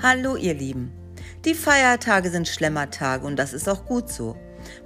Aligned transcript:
Hallo 0.00 0.36
ihr 0.36 0.54
Lieben. 0.54 0.92
Die 1.44 1.54
Feiertage 1.54 2.30
sind 2.30 2.46
Schlemmertage 2.46 3.26
und 3.26 3.36
das 3.36 3.52
ist 3.52 3.68
auch 3.68 3.84
gut 3.84 4.08
so. 4.08 4.36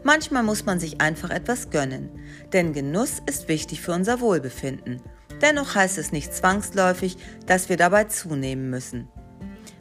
Manchmal 0.02 0.42
muss 0.42 0.64
man 0.64 0.80
sich 0.80 1.02
einfach 1.02 1.28
etwas 1.28 1.68
gönnen, 1.68 2.08
denn 2.54 2.72
Genuss 2.72 3.20
ist 3.26 3.46
wichtig 3.46 3.82
für 3.82 3.92
unser 3.92 4.20
Wohlbefinden. 4.20 5.02
Dennoch 5.42 5.74
heißt 5.74 5.98
es 5.98 6.12
nicht 6.12 6.32
zwangsläufig, 6.32 7.18
dass 7.44 7.68
wir 7.68 7.76
dabei 7.76 8.04
zunehmen 8.04 8.70
müssen. 8.70 9.06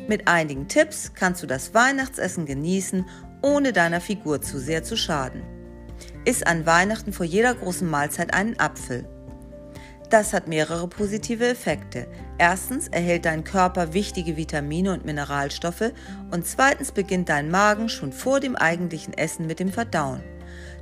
Mit 0.06 0.28
einigen 0.28 0.68
Tipps 0.68 1.14
kannst 1.14 1.42
du 1.42 1.48
das 1.48 1.74
Weihnachtsessen 1.74 2.46
genießen, 2.46 3.06
ohne 3.42 3.72
deiner 3.72 4.02
Figur 4.02 4.42
zu 4.42 4.60
sehr 4.60 4.84
zu 4.84 4.98
schaden. 4.98 5.44
Iss 6.26 6.44
an 6.44 6.66
Weihnachten 6.66 7.14
vor 7.14 7.26
jeder 7.26 7.56
großen 7.56 7.90
Mahlzeit 7.90 8.34
einen 8.34 8.60
Apfel. 8.60 9.08
Das 10.12 10.34
hat 10.34 10.50
mehrere 10.50 10.90
positive 10.90 11.48
Effekte. 11.48 12.06
Erstens 12.38 12.90
erhält 12.90 13.24
dein 13.24 13.46
Körper 13.46 13.94
wichtige 13.94 14.36
Vitamine 14.36 14.92
und 14.92 15.06
Mineralstoffe 15.06 15.94
und 16.32 16.46
zweitens 16.46 16.92
beginnt 16.92 17.30
dein 17.30 17.50
Magen 17.50 17.88
schon 17.88 18.12
vor 18.12 18.42
dem 18.42 18.58
eigentlichen 18.58 19.14
Essen 19.14 19.48
mit 19.48 19.62
dem 19.62 19.72
Verdauen. 19.72 20.22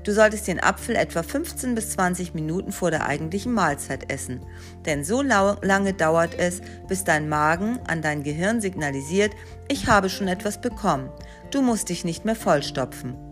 Du 0.03 0.13
solltest 0.13 0.47
den 0.47 0.59
Apfel 0.59 0.95
etwa 0.95 1.21
15 1.21 1.75
bis 1.75 1.91
20 1.91 2.33
Minuten 2.33 2.71
vor 2.71 2.89
der 2.89 3.05
eigentlichen 3.05 3.53
Mahlzeit 3.53 4.11
essen, 4.11 4.39
denn 4.87 5.03
so 5.03 5.21
lange 5.21 5.93
dauert 5.93 6.33
es, 6.39 6.61
bis 6.87 7.03
dein 7.03 7.29
Magen 7.29 7.77
an 7.85 8.01
dein 8.01 8.23
Gehirn 8.23 8.61
signalisiert, 8.61 9.33
ich 9.67 9.85
habe 9.85 10.09
schon 10.09 10.27
etwas 10.27 10.59
bekommen, 10.59 11.11
du 11.51 11.61
musst 11.61 11.89
dich 11.89 12.03
nicht 12.03 12.25
mehr 12.25 12.35
vollstopfen. 12.35 13.28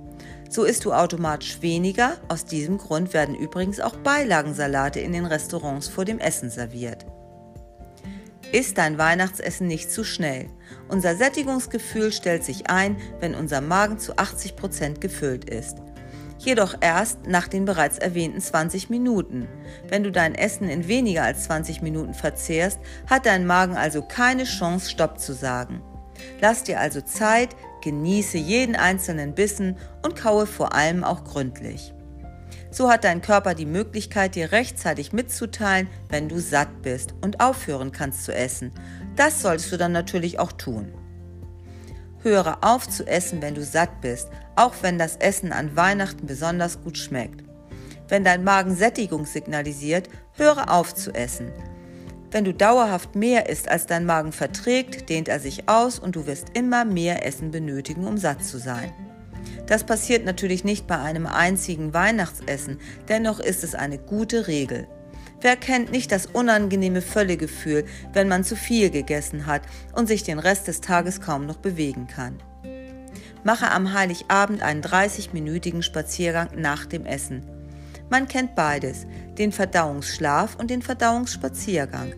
So 0.49 0.63
isst 0.63 0.85
du 0.85 0.93
automatisch 0.93 1.61
weniger. 1.61 2.17
Aus 2.27 2.45
diesem 2.45 2.77
Grund 2.77 3.13
werden 3.13 3.35
übrigens 3.35 3.79
auch 3.79 3.95
Beilagensalate 3.97 4.99
in 4.99 5.13
den 5.13 5.25
Restaurants 5.25 5.87
vor 5.87 6.05
dem 6.05 6.19
Essen 6.19 6.49
serviert. 6.49 7.05
Iss 8.53 8.73
dein 8.73 8.97
Weihnachtsessen 8.97 9.67
nicht 9.67 9.91
zu 9.91 10.05
schnell. 10.05 10.49
Unser 10.87 11.15
Sättigungsgefühl 11.15 12.13
stellt 12.13 12.45
sich 12.45 12.69
ein, 12.69 12.97
wenn 13.19 13.35
unser 13.35 13.59
Magen 13.59 13.99
zu 13.99 14.17
80 14.17 14.55
Prozent 14.55 15.01
gefüllt 15.01 15.49
ist. 15.49 15.77
Jedoch 16.39 16.75
erst 16.79 17.25
nach 17.25 17.47
den 17.47 17.65
bereits 17.65 17.97
erwähnten 17.97 18.39
20 18.39 18.89
Minuten. 18.89 19.47
Wenn 19.89 20.03
du 20.03 20.11
dein 20.11 20.35
Essen 20.35 20.69
in 20.69 20.87
weniger 20.87 21.23
als 21.23 21.45
20 21.45 21.81
Minuten 21.81 22.13
verzehrst, 22.13 22.79
hat 23.09 23.25
dein 23.25 23.45
Magen 23.45 23.75
also 23.75 24.01
keine 24.01 24.43
Chance, 24.43 24.91
Stopp 24.91 25.19
zu 25.19 25.33
sagen. 25.33 25.81
Lass 26.41 26.63
dir 26.63 26.79
also 26.79 27.01
Zeit, 27.01 27.55
genieße 27.81 28.37
jeden 28.37 28.75
einzelnen 28.75 29.33
Bissen 29.33 29.77
und 30.03 30.15
kaue 30.15 30.47
vor 30.47 30.73
allem 30.73 31.03
auch 31.03 31.23
gründlich. 31.23 31.93
So 32.69 32.91
hat 32.91 33.03
dein 33.03 33.21
Körper 33.21 33.55
die 33.55 33.65
Möglichkeit, 33.65 34.35
dir 34.35 34.51
rechtzeitig 34.51 35.13
mitzuteilen, 35.13 35.87
wenn 36.09 36.29
du 36.29 36.39
satt 36.39 36.81
bist 36.81 37.13
und 37.21 37.39
aufhören 37.39 37.91
kannst 37.91 38.25
zu 38.25 38.33
essen. 38.33 38.71
Das 39.15 39.41
solltest 39.41 39.71
du 39.71 39.77
dann 39.77 39.91
natürlich 39.91 40.39
auch 40.39 40.51
tun. 40.51 40.93
Höre 42.23 42.57
auf 42.61 42.89
zu 42.89 43.07
essen, 43.07 43.41
wenn 43.41 43.55
du 43.55 43.63
satt 43.63 44.01
bist, 44.01 44.29
auch 44.55 44.73
wenn 44.81 44.97
das 44.97 45.15
Essen 45.15 45.53
an 45.53 45.75
Weihnachten 45.75 46.27
besonders 46.27 46.81
gut 46.81 46.97
schmeckt. 46.97 47.43
Wenn 48.09 48.23
dein 48.23 48.43
Magen 48.43 48.75
Sättigung 48.75 49.25
signalisiert, 49.25 50.09
höre 50.33 50.71
auf 50.71 50.93
zu 50.93 51.13
essen. 51.13 51.51
Wenn 52.29 52.43
du 52.43 52.53
dauerhaft 52.53 53.15
mehr 53.15 53.49
isst, 53.49 53.69
als 53.69 53.85
dein 53.85 54.05
Magen 54.05 54.33
verträgt, 54.33 55.09
dehnt 55.09 55.29
er 55.29 55.39
sich 55.39 55.69
aus 55.69 55.97
und 55.97 56.15
du 56.15 56.27
wirst 56.27 56.49
immer 56.53 56.83
mehr 56.83 57.25
Essen 57.25 57.51
benötigen, 57.51 58.05
um 58.05 58.17
satt 58.17 58.43
zu 58.43 58.57
sein. 58.57 58.91
Das 59.65 59.85
passiert 59.85 60.25
natürlich 60.25 60.63
nicht 60.63 60.87
bei 60.87 60.99
einem 60.99 61.25
einzigen 61.25 61.93
Weihnachtsessen, 61.93 62.79
dennoch 63.07 63.39
ist 63.39 63.63
es 63.63 63.75
eine 63.75 63.97
gute 63.97 64.47
Regel. 64.47 64.87
Wer 65.39 65.55
kennt 65.55 65.91
nicht 65.91 66.11
das 66.11 66.25
unangenehme 66.25 67.01
Völlegefühl, 67.01 67.85
wenn 68.11 68.27
man 68.27 68.43
zu 68.43 68.55
viel 68.55 68.89
gegessen 68.89 69.45
hat 69.45 69.61
und 69.93 70.07
sich 70.07 70.23
den 70.23 70.39
Rest 70.39 70.67
des 70.67 70.81
Tages 70.81 71.21
kaum 71.21 71.45
noch 71.45 71.57
bewegen 71.57 72.07
kann? 72.07 72.39
Mache 73.43 73.71
am 73.71 73.93
Heiligabend 73.93 74.61
einen 74.61 74.81
30-minütigen 74.81 75.81
Spaziergang 75.81 76.49
nach 76.57 76.85
dem 76.85 77.05
Essen 77.05 77.56
man 78.09 78.27
kennt 78.27 78.55
beides, 78.55 79.05
den 79.37 79.51
Verdauungsschlaf 79.51 80.55
und 80.55 80.69
den 80.69 80.81
Verdauungsspaziergang. 80.81 82.13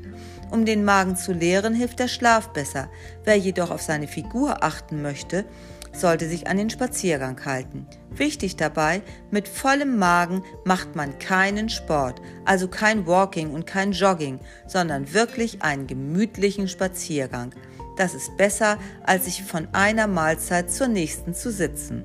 Um 0.52 0.66
den 0.66 0.84
Magen 0.84 1.16
zu 1.16 1.32
leeren, 1.32 1.76
hilft 1.76 2.00
der 2.00 2.08
Schlaf 2.08 2.50
besser. 2.50 2.90
Wer 3.24 3.38
jedoch 3.38 3.70
auf 3.70 3.82
seine 3.82 4.08
Figur 4.08 4.64
achten 4.64 5.02
möchte, 5.02 5.46
sollte 5.94 6.28
sich 6.28 6.48
an 6.48 6.58
den 6.58 6.70
Spaziergang 6.70 7.44
halten. 7.46 7.88
Wichtig 8.10 8.56
dabei, 8.56 9.02
mit 9.32 9.48
vollem 9.48 9.98
Magen 9.98 10.44
macht 10.66 10.96
man 10.96 11.20
keinen 11.20 11.70
Sport, 11.70 12.22
also 12.46 12.68
kein 12.68 13.06
Walking 13.08 13.52
und 13.52 13.66
kein 13.66 13.92
Jogging, 13.92 14.40
sondern 14.68 15.14
wirklich 15.14 15.62
einen 15.62 15.88
gemütlichen 15.88 16.68
Spaziergang. 16.68 17.54
Das 17.98 18.14
ist 18.14 18.38
besser, 18.38 18.78
als 19.04 19.26
sich 19.26 19.44
von 19.44 19.68
einer 19.74 20.08
Mahlzeit 20.08 20.72
zur 20.72 20.88
nächsten 20.88 21.34
zu 21.34 21.52
sitzen. 21.52 22.04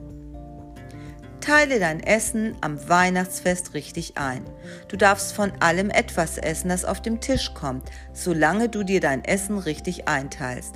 Teile 1.44 1.78
dein 1.78 2.02
Essen 2.02 2.56
am 2.62 2.88
Weihnachtsfest 2.88 3.74
richtig 3.74 4.16
ein. 4.16 4.46
Du 4.88 4.96
darfst 4.96 5.34
von 5.34 5.52
allem 5.60 5.90
etwas 5.90 6.38
essen, 6.38 6.70
das 6.70 6.86
auf 6.86 7.02
dem 7.02 7.20
Tisch 7.20 7.52
kommt, 7.52 7.90
solange 8.14 8.70
du 8.70 8.82
dir 8.82 9.00
dein 9.00 9.22
Essen 9.22 9.58
richtig 9.58 10.08
einteilst. 10.08 10.72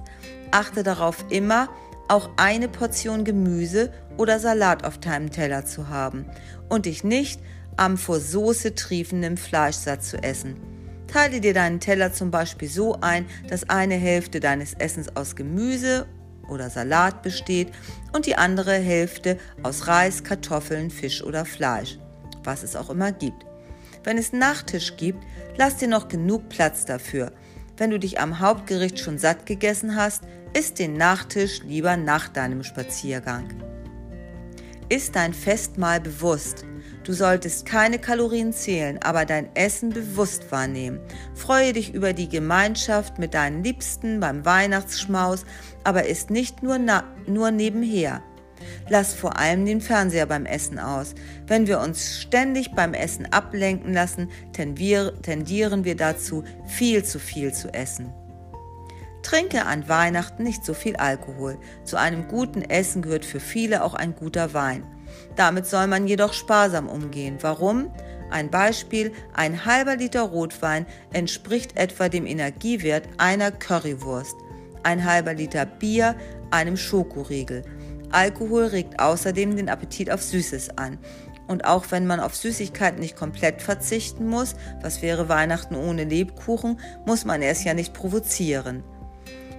Achte 0.50 0.82
darauf 0.82 1.24
immer, 1.30 1.70
auch 2.08 2.28
eine 2.36 2.68
Portion 2.68 3.24
Gemüse 3.24 3.90
oder 4.18 4.38
Salat 4.40 4.84
auf 4.84 4.98
deinem 4.98 5.30
Teller 5.30 5.64
zu 5.64 5.88
haben 5.88 6.26
und 6.68 6.84
dich 6.84 7.02
nicht 7.02 7.40
am 7.78 7.96
vor 7.96 8.20
Soße 8.20 8.74
triefenden 8.74 9.38
Fleischsatz 9.38 10.10
zu 10.10 10.22
essen. 10.22 10.56
Teile 11.06 11.40
dir 11.40 11.54
deinen 11.54 11.80
Teller 11.80 12.12
zum 12.12 12.30
Beispiel 12.30 12.68
so 12.68 12.98
ein, 13.00 13.24
dass 13.48 13.70
eine 13.70 13.94
Hälfte 13.94 14.38
deines 14.38 14.74
Essens 14.74 15.16
aus 15.16 15.34
Gemüse 15.34 16.06
oder 16.48 16.70
Salat 16.70 17.22
besteht 17.22 17.72
und 18.12 18.26
die 18.26 18.36
andere 18.36 18.74
Hälfte 18.74 19.38
aus 19.62 19.86
Reis, 19.86 20.24
Kartoffeln, 20.24 20.90
Fisch 20.90 21.22
oder 21.22 21.44
Fleisch, 21.44 21.98
was 22.44 22.62
es 22.62 22.76
auch 22.76 22.90
immer 22.90 23.12
gibt. 23.12 23.46
Wenn 24.04 24.18
es 24.18 24.32
Nachtisch 24.32 24.96
gibt, 24.96 25.22
lass 25.56 25.76
dir 25.76 25.88
noch 25.88 26.08
genug 26.08 26.48
Platz 26.48 26.84
dafür. 26.84 27.32
Wenn 27.76 27.90
du 27.90 27.98
dich 27.98 28.20
am 28.20 28.40
Hauptgericht 28.40 28.98
schon 28.98 29.18
satt 29.18 29.46
gegessen 29.46 29.96
hast, 29.96 30.24
isst 30.52 30.78
den 30.78 30.94
Nachtisch 30.94 31.62
lieber 31.62 31.96
nach 31.96 32.28
deinem 32.28 32.62
Spaziergang. 32.62 33.62
Ist 34.88 35.16
dein 35.16 35.34
Festmahl 35.34 36.00
bewusst, 36.00 36.64
Du 37.08 37.14
solltest 37.14 37.64
keine 37.64 37.98
Kalorien 37.98 38.52
zählen, 38.52 38.98
aber 39.02 39.24
dein 39.24 39.48
Essen 39.56 39.88
bewusst 39.88 40.52
wahrnehmen. 40.52 41.00
Freue 41.34 41.72
dich 41.72 41.94
über 41.94 42.12
die 42.12 42.28
Gemeinschaft 42.28 43.18
mit 43.18 43.32
deinen 43.32 43.64
Liebsten 43.64 44.20
beim 44.20 44.44
Weihnachtsschmaus, 44.44 45.46
aber 45.84 46.04
isst 46.04 46.28
nicht 46.28 46.62
nur, 46.62 46.78
nur 47.26 47.50
nebenher. 47.50 48.22
Lass 48.90 49.14
vor 49.14 49.38
allem 49.38 49.64
den 49.64 49.80
Fernseher 49.80 50.26
beim 50.26 50.44
Essen 50.44 50.78
aus. 50.78 51.14
Wenn 51.46 51.66
wir 51.66 51.80
uns 51.80 52.20
ständig 52.20 52.72
beim 52.72 52.92
Essen 52.92 53.24
ablenken 53.32 53.94
lassen, 53.94 54.28
tendieren 54.52 55.84
wir 55.84 55.96
dazu, 55.96 56.44
viel 56.66 57.04
zu 57.04 57.18
viel 57.18 57.54
zu 57.54 57.72
essen. 57.72 58.12
Trinke 59.22 59.64
an 59.64 59.88
Weihnachten 59.88 60.42
nicht 60.42 60.62
so 60.62 60.74
viel 60.74 60.96
Alkohol. 60.96 61.58
Zu 61.84 61.96
einem 61.96 62.28
guten 62.28 62.60
Essen 62.60 63.00
gehört 63.00 63.24
für 63.24 63.40
viele 63.40 63.82
auch 63.82 63.94
ein 63.94 64.14
guter 64.14 64.52
Wein. 64.52 64.84
Damit 65.36 65.66
soll 65.66 65.86
man 65.86 66.06
jedoch 66.06 66.32
sparsam 66.32 66.88
umgehen. 66.88 67.38
Warum? 67.40 67.90
Ein 68.30 68.50
Beispiel, 68.50 69.12
ein 69.32 69.64
halber 69.64 69.96
Liter 69.96 70.22
Rotwein 70.22 70.86
entspricht 71.12 71.76
etwa 71.76 72.08
dem 72.08 72.26
Energiewert 72.26 73.08
einer 73.16 73.50
Currywurst, 73.50 74.36
ein 74.82 75.04
halber 75.04 75.34
Liter 75.34 75.64
Bier 75.64 76.14
einem 76.50 76.76
Schokoriegel. 76.76 77.62
Alkohol 78.10 78.64
regt 78.64 79.00
außerdem 79.00 79.56
den 79.56 79.68
Appetit 79.68 80.10
auf 80.10 80.22
Süßes 80.22 80.76
an. 80.78 80.98
Und 81.46 81.64
auch 81.64 81.86
wenn 81.90 82.06
man 82.06 82.20
auf 82.20 82.36
Süßigkeiten 82.36 83.00
nicht 83.00 83.16
komplett 83.16 83.62
verzichten 83.62 84.26
muss, 84.28 84.54
was 84.82 85.00
wäre 85.00 85.30
Weihnachten 85.30 85.74
ohne 85.74 86.04
Lebkuchen, 86.04 86.78
muss 87.06 87.24
man 87.24 87.42
es 87.42 87.64
ja 87.64 87.72
nicht 87.72 87.94
provozieren. 87.94 88.84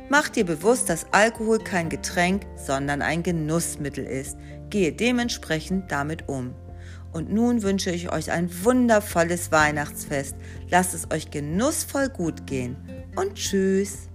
Mach 0.07 0.29
dir 0.29 0.45
bewusst, 0.45 0.89
dass 0.89 1.07
Alkohol 1.11 1.59
kein 1.59 1.89
Getränk, 1.89 2.45
sondern 2.55 3.01
ein 3.01 3.21
Genussmittel 3.21 4.05
ist. 4.05 4.37
Gehe 4.69 4.91
dementsprechend 4.91 5.91
damit 5.91 6.27
um. 6.27 6.53
Und 7.11 7.31
nun 7.31 7.63
wünsche 7.63 7.91
ich 7.91 8.11
euch 8.11 8.31
ein 8.31 8.49
wundervolles 8.63 9.51
Weihnachtsfest. 9.51 10.35
Lasst 10.69 10.93
es 10.93 11.09
euch 11.11 11.31
genussvoll 11.31 12.09
gut 12.09 12.45
gehen. 12.45 12.75
Und 13.15 13.35
tschüss. 13.35 14.08